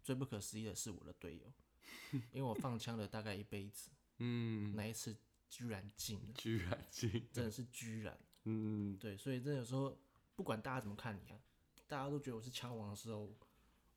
[0.03, 1.53] 最不可思议的是我的队友，
[2.31, 5.15] 因为我放枪了大概一辈子，嗯，那一次
[5.47, 8.97] 居然进了，居然进，真的是居然，嗯。
[8.97, 9.95] 对，所以真的有时候
[10.35, 11.39] 不管大家怎么看你啊，
[11.87, 13.31] 大家都觉得我是枪王的时候，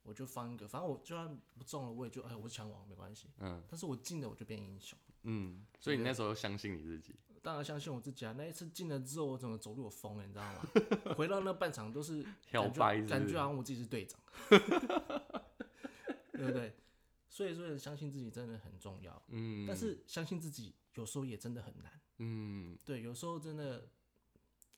[0.07, 4.99] 我就放一个，反正我就算不中了，我也就哎我是枪王没关系，嗯但是我进了我就变英雄。
[5.25, 8.33] 嗯，所以你那时候相信你自己，当然相信我自己啊！
[8.39, 10.63] 那一次进了之后，我整个走路有风了，你知道吗？
[11.19, 14.21] 回到那半场都是 感觉感觉好像我自己是队长，
[16.33, 16.77] 对不对？
[17.29, 22.01] 所以说相信自己真的很重要，嗯，但是相信自己有时候也真的很难。
[22.19, 23.89] 嗯对，有时候真的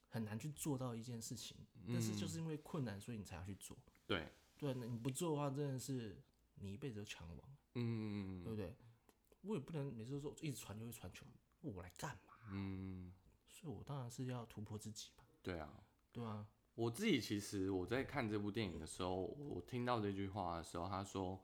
[0.08, 3.76] 很难去做到一件事情，但是就是因为困难，所以你才要去做。
[4.06, 4.26] 对，
[4.58, 6.20] 对，那你不做的话，真的是
[6.56, 8.76] 你一辈子都强王，嗯对不对？
[9.42, 11.24] 我也不能每次都说一直传就会传球，
[11.60, 12.34] 我来干嘛？
[12.50, 13.12] 嗯，
[13.48, 15.72] 所以我当然是要突破自己嘛，对啊。
[16.10, 16.44] 对啊，
[16.74, 21.40] 我自己其实我在看这部电影的时候，我听到这句话的时候，他说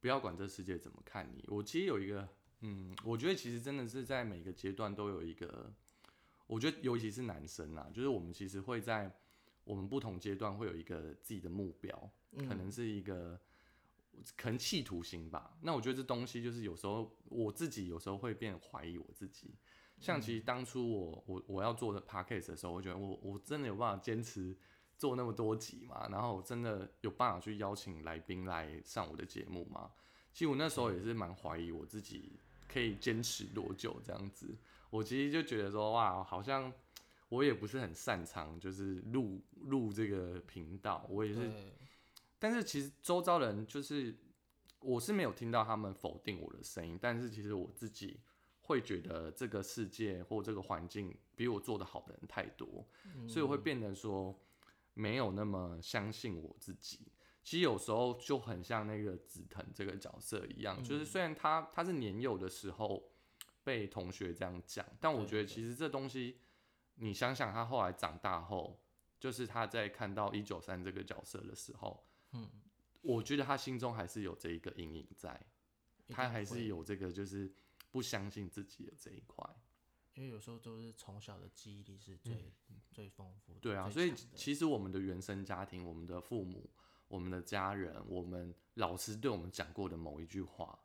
[0.00, 1.42] 不要管这世界怎么看你。
[1.48, 2.28] 我其实有一个，
[2.60, 5.72] 嗯，我觉得其实真的是在每个阶段都有一个，
[6.46, 9.16] 我觉得尤其是男生啊，就是我们其实会在
[9.68, 13.38] 我们不同阶段会有一个自己的目标，可能是一个
[14.34, 15.58] 可能企图心吧。
[15.60, 19.54] 那我觉得这东西就是有时候我自己有时候会变怀疑我自己。
[20.00, 24.56] 像其实当初我我我要做的 podcast 的时候，我觉得我我真的有办法坚持
[24.96, 26.08] 做那么多集嘛？
[26.08, 29.90] 然后我真的有办法去邀请来宾来上我的节目吗？
[30.32, 34.56] 其实我那时候也是蛮怀疑我自己可以坚持多久这样子。
[34.90, 36.72] 我其实就觉得说，哇，好像
[37.28, 41.50] 我也不是很擅长，就是录录这个频道，我也是，
[42.38, 44.16] 但是其实周遭人就是
[44.80, 48.20] 我是没有听到他们否定我的声音，但是其实我自己
[48.62, 52.86] 会觉得这个世界或这个环境比我做的好的人太多，
[53.26, 54.34] 所以我会变得说
[54.94, 57.12] 没有那么相信我自己。
[57.42, 63.10] 其实有时候就很像那个紫藤这个角色一样，就是虽然他他是年幼的时候
[63.64, 66.36] 被同学这样讲，但我觉得其实这东西
[66.98, 68.80] 你想想，他后来长大后，
[69.18, 72.48] 就是他在看到一九三这个角色的时候，嗯，
[73.02, 75.40] 我觉得他心中还是有这一个阴影在，
[76.08, 77.52] 他还是，有这个就是
[77.90, 79.48] 不相信自己的这一块。
[80.14, 82.52] 因为有时候都是从小的记忆力是最、
[82.90, 86.68] 最丰富的，嗯对啊，所以其实我们的原生家庭、我们的父母、
[87.06, 90.76] 我们的家人、我们老师对我们讲过的某一句话，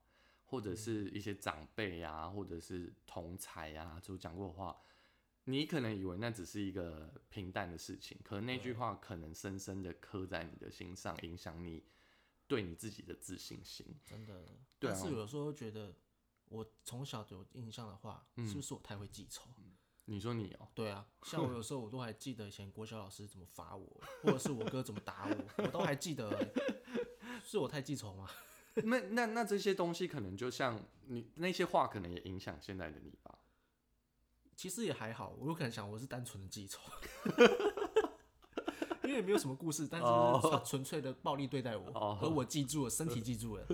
[0.46, 4.80] 或者是一些长辈啊，或者是同才啊，就讲过的话，
[5.46, 11.84] 你可能以为那只是一个平淡的事情，可能那句话可能深深的刻在你的心上，影响你
[12.48, 13.86] 对你自己的自信心。
[14.06, 14.46] 真的，
[14.80, 15.94] 对啊但是有时候觉得
[16.46, 19.50] 我从小有印象的话，嗯是不是我太会记仇？
[20.06, 26.54] 你说你哦、对啊，像我有时候我都还记得以前国小老师怎么罚我，或者是我哥怎么打我，我都还记得欸、
[27.42, 28.30] 是我太记仇吗？
[28.84, 30.78] 那那那这些东西可能就像
[31.08, 33.33] 你那些话，可能也影响现在的你吧。
[34.56, 36.80] 其实也还好，我有可能想我是单纯的记仇，
[39.04, 43.66] 因为没有什么故事，但是哦他纯粹的暴力对待我，哦而我记住了，身体记住了。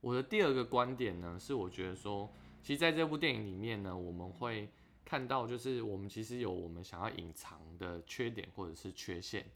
[0.00, 4.70] 我的第二个观点呢，是我觉得说，其实在这部电影里面呢，我们会
[5.04, 9.46] 看到，就是我们其实有我们想要隐藏的缺点或者是缺陷，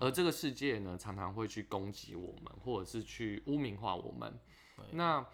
[0.00, 4.36] 而这个世界呢，常常会去攻击我们，或者是去污名化我们。
[4.90, 5.24] 那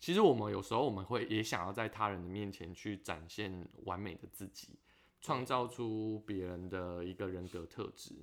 [0.00, 4.78] 其实我们有时候我们会也想要在他人的面前去展现完美的自己，
[5.20, 8.14] 创造出别人的一个人格特质。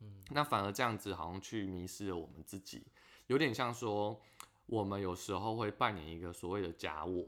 [0.00, 2.86] 嗯，那反而这样子好像去迷失了我们自己，
[3.26, 4.18] 有点像说
[4.64, 7.24] 我们有时候会扮演一个所谓的假我。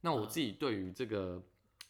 [0.00, 1.42] 那我自己对于这个，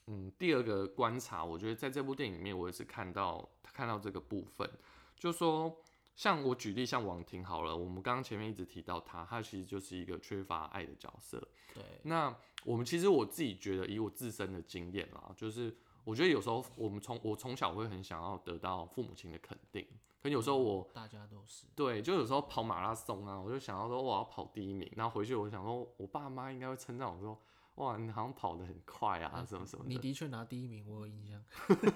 [0.08, 4.68] 嗯，第二个观察，我觉得在这部电影里面，我也是看到看到这个部分，
[5.16, 5.80] 就说。
[6.20, 11.42] 像我举例，像王婷好了，我们刚刚前面一直提到她，她其实就是一个缺乏爱的角色。
[11.72, 19.86] 对，那我们其实我自己觉得，以我自身的经验啦，就是我觉得有时候我们从我从小会很想要得到父母亲的肯定，
[20.22, 27.40] 可有时候我大家都是对，就有时候跑马拉松啊，我就想要说我要跑第一名，然后回去我想说我爸妈应该会称赞我说，
[27.76, 29.88] 哇，你好像跑得很快啊，什么什么的。
[29.88, 31.42] 你的确拿第一名，我有印象。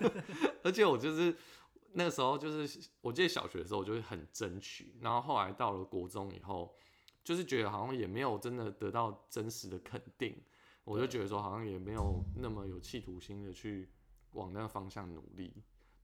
[0.64, 1.36] 而且我就是
[1.94, 6.76] 那个时候，就是我记得小学的时候，我就会很争取，然后后来到了国中以后，
[7.22, 10.36] 就是觉得好像也没有真的得到真实的肯定，
[10.84, 13.88] 我就觉得说好像也没有那么有企图心的去
[14.32, 15.62] 往那个方向努力。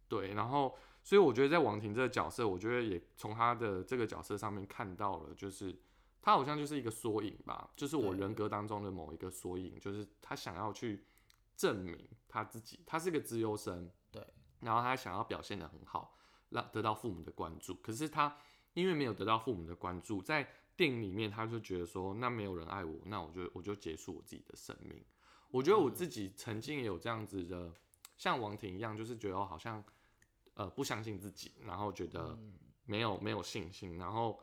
[0.09, 5.77] 对，然后所以我觉得在王婷这个角色，我觉得也从她的这个角色上面看到了，就是
[6.21, 11.05] 她好像就是一个缩影吧，就是我人格当中的某一个缩影，就是她想要去
[11.57, 14.00] 证明她自己，她是个资优生，对，
[14.61, 16.17] 然后他想要表现的很好，
[16.51, 18.37] 让得到父母的关注，可是他
[18.75, 25.05] 因为没有得到父母的关注，在电影里面他就觉得说，那没有人爱我，那我就我就结束我自己的生命。
[25.51, 27.73] 我觉得我自己曾经也有这样子的，
[28.17, 29.83] 像王婷一样，就是觉得好像
[30.55, 32.39] 呃不相信自己，然后觉得
[32.85, 34.41] 没有没有信心，然后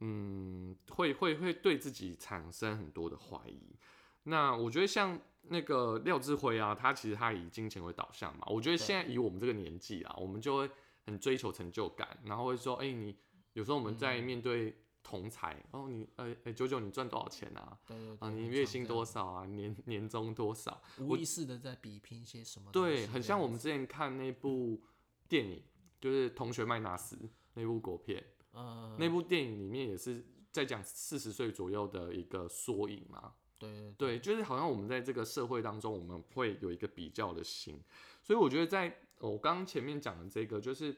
[0.00, 3.76] 嗯会会会对自己产生很多的怀疑。
[4.24, 10.70] 那我觉得像那个廖志辉啊，他其实他以金钱为导向嘛，我觉得现在以我们这个年纪啊，我们就会
[11.06, 13.16] 很追求成就感，然后会说，哎、你
[13.54, 17.76] 有时候我们在面对同才，哦，你呃哎九九你赚多少钱啊？
[17.86, 19.46] 对对对，啊，你月薪多少啊？
[19.46, 20.80] 年年终多少？
[20.98, 24.80] 无意识的在比拼些什么对，很像我们之前看那部
[25.28, 25.62] 电影，
[26.00, 27.16] 就是《同学麦纳斯》
[27.54, 28.22] 那部国片，
[28.52, 33.32] 嗯，那部电影里面也是在讲四十岁左右的一个缩影嘛。
[33.60, 37.78] 对对对，就是好像我们在这个社会当中，我们会有一个比较的心，
[38.22, 40.96] 所以我觉得在我刚刚前面讲的这个，就是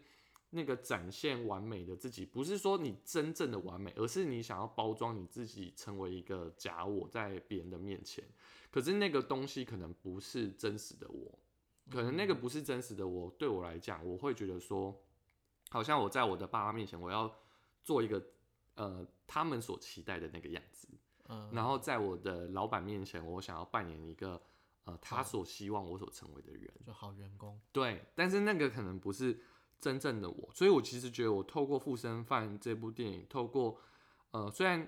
[0.51, 8.25] 那个展现完美的自己，不是说你真正的完美，而是你想要包装你自己成为一个假我在别人的面前，
[8.71, 11.37] 可是那个东西可能不是真实的我，
[11.91, 14.97] 可能那个不是真实的我，对我来讲，我会觉得说，
[15.71, 17.35] 好像我在我的爸妈面前，我要
[17.83, 18.23] 做一个
[18.77, 20.87] 呃他们所期待的那个样子。
[21.33, 24.39] 嗯，然后在我的老板面前，我想要扮演一个
[24.85, 29.41] 呃他所希望我所成为的人，就好员工，对，但是那个可能不是
[29.81, 33.79] 真正的我，所以我其实觉得我透过《附身犯》这部电影，透过
[34.33, 34.87] 呃虽然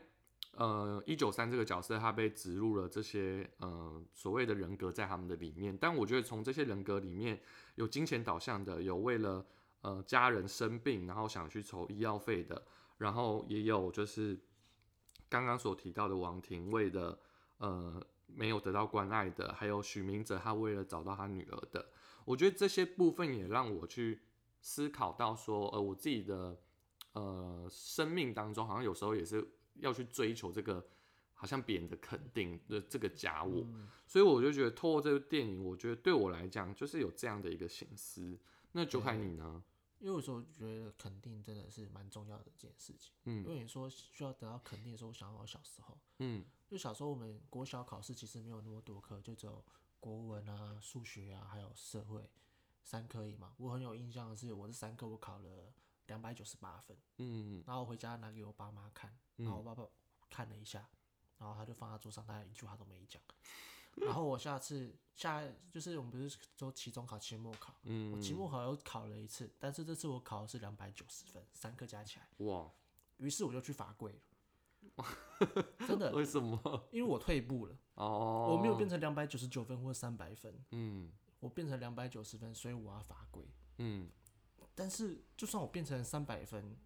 [0.53, 7.41] 呃一九三这个角色他被植入了这些呃所谓的人格在他们的里面，但我觉得从这些人格里面
[7.77, 9.47] 有金钱导向的，有为了
[9.81, 12.67] 呃家人生病然后想去筹医药费的，
[12.99, 14.39] 然后也有就是。
[15.35, 17.19] 刚刚所提到的王庭为了
[17.59, 21.85] 呃没有得到关爱的，还有许明哲他为了找到他女儿的，
[22.25, 24.21] 我觉得这些部分也让我去
[24.61, 26.57] 思考到说，呃，我自己的
[27.15, 29.45] 呃生命当中，好像有时候也是
[29.81, 30.87] 要去追求这个
[31.33, 33.67] 好像别人的肯定的这个假我，
[34.07, 38.39] 所以我就觉得透过这个电影，我觉得对我来讲就是有这样的一个形思。
[38.71, 39.65] 那九海你呢？
[40.05, 43.15] 因为有时候觉得肯定真的是蛮重要的一件事情。
[43.25, 49.65] 嗯因为你说需要得到肯定的时候，我想到我小时候，嗯就小时候我们国小考试其实没有那么多科，就只有
[49.99, 52.31] 国文啊、数学啊，还有社会
[52.83, 53.55] 三科而已嘛。
[53.57, 55.73] 我很有印象的是，我这三科我考了
[56.09, 59.89] 两百九十八分，嗯然后我回家拿给我爸妈看，然后我爸爸
[60.29, 60.87] 看了一下，
[61.39, 63.23] 然后他就放在桌上，他一句话都没讲。
[63.97, 72.71] 然后我下次下就是我们不是说期中考、期末考，我嗯，期末考又考了一次，但是这次我考的是两百九十分，三科加起来，哇，
[73.19, 74.19] 于是我就去罚跪了。
[75.87, 76.89] 真的， 为什么？
[76.93, 83.45] 因为我退步了，哦，我没有变成两百九十九分或三百分，嗯我变成两百九十分，所以我要罚跪。
[83.79, 84.11] 嗯
[84.75, 86.77] 但是就算我变成三百分，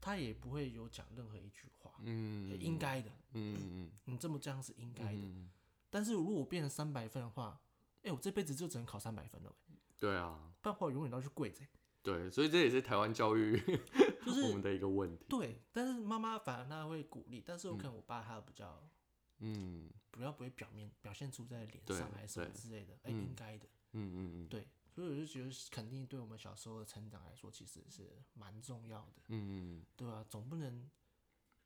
[0.00, 5.18] 他也不会有讲任何一句话，嗯应该的，嗯嗯你这么这样是应该的。
[5.18, 5.50] 嗯，
[5.96, 7.58] 但是如果我变成三百分的话，
[8.02, 9.50] 哎、我这辈子就只能考三百分了，
[9.98, 11.64] 对啊，不然的话我永远都要去跪着、
[12.02, 13.58] 对，所以这也是台湾教育
[14.22, 15.24] 就是 我们的一个问题。
[15.26, 18.86] 对，但是妈妈反而她会鼓励，但是我可能我爸他比较
[19.38, 19.88] 嗯。
[20.10, 24.48] 不要不会表面表现出在脸上还是什么之类的，哎、嗯应该的，嗯嗯嗯。
[24.48, 30.90] 对，所以我就觉得肯定对我们小时候的成长来说，其实是蛮重要的，嗯嗯对啊，总不能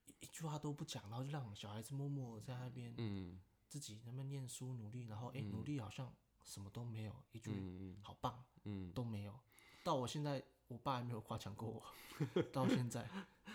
[0.07, 3.39] 一一句话都不讲，然后就让小孩子默默在那边嗯
[3.71, 6.13] 自己那么念书努力，然后哎、努力好像
[6.45, 9.39] 什么都没有，一句嗯好棒嗯，都没有，
[9.85, 13.09] 到我现在我爸还没有夸奖过我， 到现在。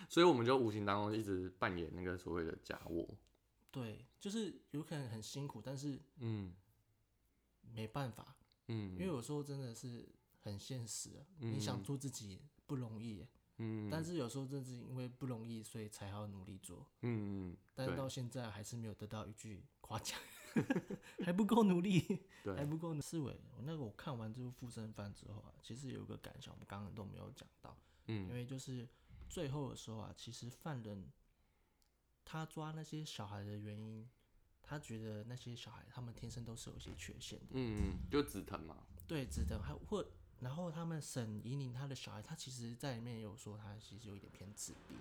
[0.08, 3.06] 所以我们就无形当中一直扮演那个所谓的假我。
[3.70, 6.54] 对，就是有可能很辛苦，但是嗯。
[7.74, 8.36] 没办法，
[8.68, 8.92] 嗯。
[8.92, 10.08] 因为有时候真的是
[10.40, 11.26] 很现实啊。
[11.40, 13.28] 你想做自己不容易耶，
[13.58, 16.86] 嗯但是有时候正是因为不容易，所以才要努力做。
[17.02, 20.18] 嗯嗯，但是到现在还是没有得到一句夸奖，
[21.24, 22.00] 还不够努力，
[22.56, 23.00] 还，不够努。
[23.00, 27.76] 思维，我那个我看完这部《附身犯》之后啊，其实有一个感想，我们刚刚都没有讲到，
[28.06, 28.88] 嗯因嗯为就是
[29.28, 31.10] 最后的时候啊，其实犯人
[32.24, 34.08] 他抓那些小孩的原因，
[34.62, 38.84] 他觉得那些小孩他们天生都是有一些缺陷的，嗯嗯，就紫藤嘛。
[39.06, 40.04] 对，紫藤还或
[40.40, 44.94] 然后他们沈怡宁他的小孩，他其实在里面有说他其实有一点偏自闭。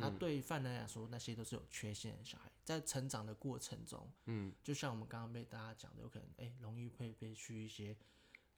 [0.00, 7.96] 那对犯人来说，那些都是有缺陷的小孩，在成长的过程中，嗯就像我们刚刚被大家讲的，有可能哎、容易会被去一些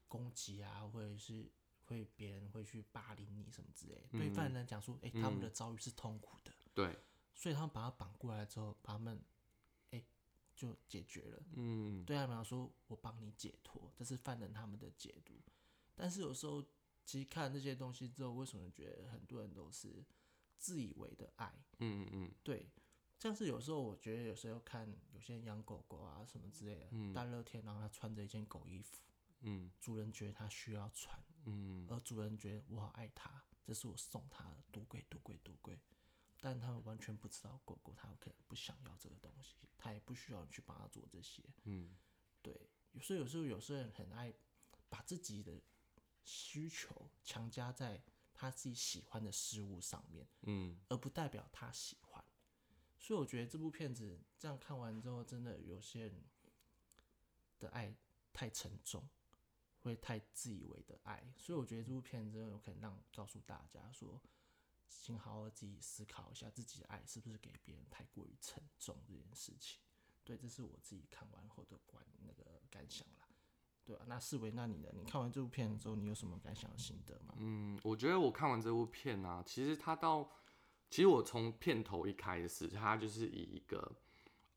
[0.07, 1.49] 攻击啊，或者是
[1.85, 4.07] 会别人会去霸凌你什么之类的。
[4.11, 6.99] 对犯人来讲说，哎、他们的遭遇是痛苦的，对，
[7.33, 9.19] 所以他们把他绑过来之后，把他们
[9.89, 10.03] 哎、
[10.55, 11.43] 就解决了。
[11.53, 15.33] 嗯对他们来说，我帮你解脱，这是犯人他们的解读。
[15.95, 16.63] 但是有时候，
[17.05, 20.03] 其实看这些东西之后，为什么觉得很多人都是
[20.57, 21.53] 自以为的爱？
[21.79, 22.69] 嗯嗯嗯对，
[23.19, 28.97] 像是有时候我觉得有时候看有些人养狗狗啊什么之类的，大热天然后他穿着一件狗衣服，
[29.41, 35.79] 嗯主人觉得他需要穿，嗯而主人觉得我好爱他，这是我送他的，多贵多贵多贵。
[36.43, 41.43] 但他们完全不知道狗狗它可能不想要这个东西，它也不需要你去帮他做这些。
[41.65, 41.95] 嗯
[42.41, 44.33] 对，有时候有时候有些人很爱
[44.89, 45.61] 把自己的
[46.23, 48.01] 需求强加在
[48.33, 52.23] 他自己喜欢的事物上面，嗯而不代表他喜欢。
[52.97, 56.23] 所以我觉得这部片子这样看完之后，真的有些人
[57.59, 57.95] 的爱
[58.31, 59.09] 太沉重，
[59.81, 61.33] 会太自以为的爱。
[61.37, 64.21] 所以我觉得这部片子真的有可能让告诉大家说，
[64.87, 69.79] 请好好自己思考一下自己的爱是不是给别人太过于沉重这件事情。
[70.23, 73.20] 对，这是我自己看完后的观那个感想啦。
[73.91, 74.87] 对啊，那四维，那你呢？
[74.93, 77.35] 你看完这部片之后，你有什么感想心得吗？
[77.39, 80.31] 嗯，我觉得我看完这部片啊，其实它到，
[80.89, 83.91] 其实我从片头一开始，它就是以一个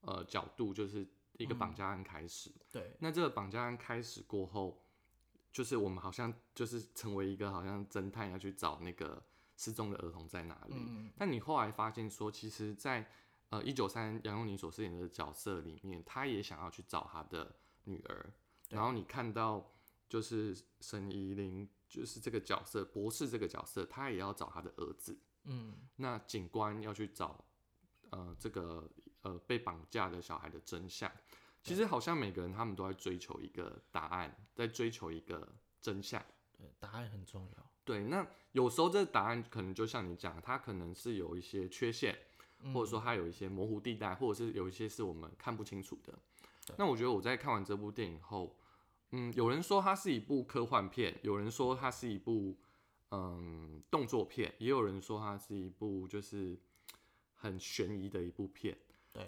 [0.02, 2.52] 呃角度，就是一个绑架案开始。
[2.70, 4.80] 对，那这个绑架案开始过后，
[5.50, 9.20] 就是我们好像就是成为一个好像侦探要去找那个
[9.56, 10.76] 失踪的儿童在哪里。
[10.76, 13.10] 嗯但你后来发现说，其实在，
[13.48, 18.32] 呃一九三杨佑宁所饰演的角色里面，他也想要去找他的女儿。
[18.74, 19.70] 对然后你看到
[20.08, 25.18] 就是沈怡玲，就是这个角色博士这个角色，他也要找他的儿子。
[25.44, 27.44] 嗯，那警官要去找
[28.10, 28.90] 呃这个
[29.22, 31.10] 呃被绑架的小孩的真相。
[31.62, 35.48] 其实好像每个人他们都在追求一个答案，在追求一个
[35.80, 36.22] 真相。
[36.56, 37.70] 对，答案很重要。
[37.84, 42.18] 对，那有时候这个答案可能就像你讲，它可能是有一些缺陷，
[42.72, 46.18] 或者说它有一些模糊地带，或者是有一些是我们看不清楚的。
[46.78, 48.56] 那我觉得我在看完这部电影后，
[49.16, 52.56] 嗯，有人说它是一部科幻片，有人说它是一部
[53.10, 56.58] 嗯动作片，也有人说它是一部就是
[57.34, 58.76] 很悬疑的一部片。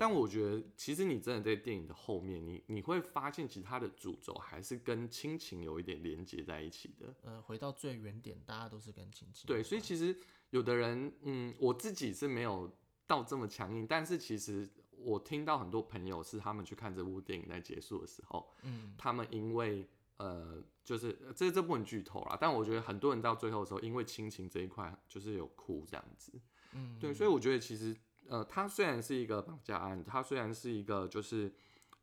[0.01, 7.15] 但我觉得，其实你真的在电影的后面，你你会发现，其实它的主轴还是跟亲情有一点连接在一起的。
[7.23, 9.47] 呃，回到最原点，大家都是跟亲情。
[9.47, 10.19] 对，所以其实
[10.51, 12.69] 有的人，嗯，我自己是没有
[13.07, 14.69] 到这么强硬，但是其实
[15.07, 26.33] 我听到很多朋友是他们去看这部电影在结束的时候，嗯，他们因为呃，就是呃这这部分剧透啦，但我觉得很多人到最后的时候，因为亲情这一块就是有哭这样子，
[26.73, 27.97] 嗯，对，所以我觉得其实
[28.27, 31.55] 呃，它虽然是一个绑架案，它虽然是一个就是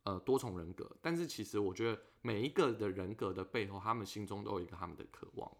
[0.03, 5.51] 呃多重人格，但是其实我觉得每一个的人格的背后，他们心中都有一个他们的渴望。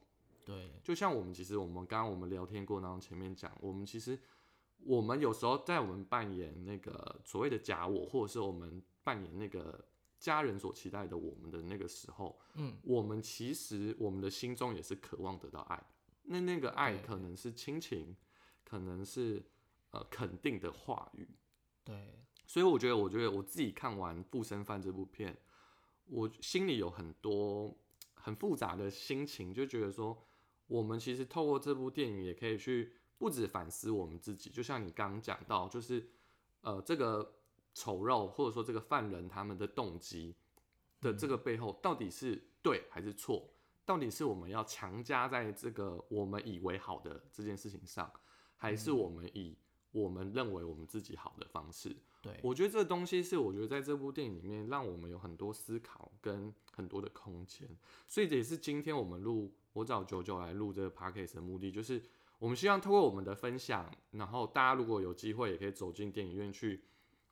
[0.45, 4.17] 对，就像我们其实我们刚刚我们聊天过程当中前面讲，我们其实
[4.85, 9.85] 我们有时候在我们扮演那个所谓的假我，或者是我们扮演那个
[10.19, 15.83] 家人所期待的我们的那个时候，嗯，我们其实我们的心中也是渴望得到爱。
[16.23, 18.15] 那那个爱可能是亲情，
[18.63, 19.43] 可能是
[19.91, 21.27] 呃肯定的话语。
[21.83, 25.37] 对，所以我觉得，我觉得我自己看完《附身犯》这部片，
[26.05, 27.77] 我心里有很多
[28.13, 30.25] 很复杂的心情，就觉得说，
[30.67, 32.93] 我们其实透过这部电影也可以去
[33.23, 36.05] 不止反思我们自己，就像你刚刚讲到，就是
[36.59, 37.35] 呃这个
[37.73, 40.35] 丑陋或者说这个犯人他们的动机
[40.99, 43.49] 的这个背后到底是对还是错？
[43.85, 48.11] 到底是我们要强加在这个我们以为好的这件事情上，
[48.57, 49.57] 还是我们以
[49.93, 51.95] 我们认为我们自己好的方式？
[52.21, 57.69] 对，我觉得这个东西是我觉得在这部电影里面让我们有很多思考跟很多的空间，
[58.05, 62.03] 所以这也是今天我们录我找九九来录这个 podcast 的目的，就是
[62.43, 66.83] 我们希望透过我们的分享，然后大家如果有机会也可以走进电影院去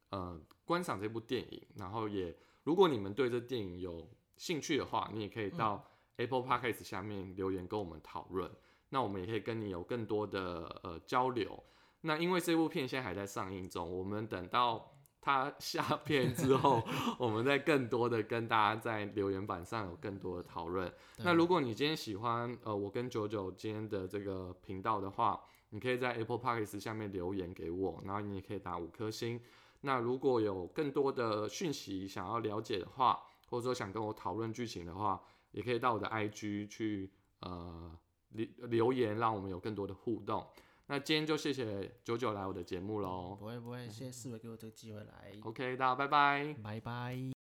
[0.09, 2.33] 呃观赏这部电影，然后也
[2.63, 5.85] 如果你们对这电影有兴趣的话，你也可以到
[6.15, 8.49] Apple Podcast 下面留言跟我们讨论，
[8.87, 11.61] 那我们也可以跟你有更多的呃交流。
[11.99, 14.90] 那因为这部片现在还在上映中，我们等到
[15.21, 16.81] 它下 片之后，
[17.19, 20.91] 我们再更多的跟大家在留言板上有更多的讨论。
[21.19, 29.39] 那如果你今天喜欢呃我跟九九今天的这个频道的话，你可以在 Apple Podcast 下面留言给我，然后你也可以打五颗星。
[29.81, 33.19] 那如果有更多的讯息想要了解的话，
[33.49, 37.91] 或者说想跟我讨论剧情的话，也可以到我的 IG 去呃
[38.29, 40.45] 留留言，让我们有更多的互动。
[40.91, 43.33] 那今天就谢谢九九来我的节目喽。
[43.39, 45.31] 不会不会，谢谢四维给我这个机会来。
[45.41, 46.53] OK，大家拜拜。
[46.61, 47.40] 拜拜。